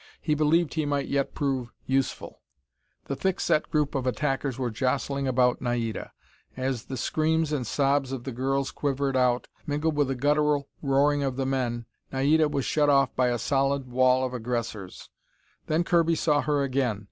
He 0.19 0.33
believed 0.33 0.73
he 0.73 0.85
might 0.87 1.05
yet 1.07 1.35
prove 1.35 1.71
useful. 1.85 2.41
The 3.05 3.15
thickest 3.15 3.69
group 3.69 3.93
of 3.93 4.07
attackers 4.07 4.57
were 4.57 4.71
jostling 4.71 5.27
about 5.27 5.61
Naida. 5.61 6.11
As 6.57 6.85
the 6.85 6.97
screams 6.97 7.51
and 7.51 7.67
sobs 7.67 8.11
of 8.11 8.23
the 8.23 8.31
girls 8.31 8.71
quivered 8.71 9.15
out, 9.15 9.47
mingled 9.67 9.95
with 9.95 10.07
the 10.07 10.15
guttural 10.15 10.67
roaring 10.81 11.21
of 11.21 11.35
the 11.35 11.45
men, 11.45 11.85
Naida 12.11 12.49
was 12.49 12.65
shut 12.65 12.89
off 12.89 13.15
by 13.15 13.27
a 13.27 13.37
solid 13.37 13.91
wall 13.91 14.25
of 14.25 14.33
aggressors. 14.33 15.11
Then 15.67 15.83
Kirby 15.83 16.15
saw 16.15 16.41
her 16.41 16.63
again. 16.63 16.99